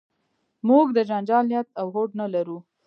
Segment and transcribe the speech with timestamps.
[0.67, 2.57] موږ د جنجال نیت او هوډ نه لرو.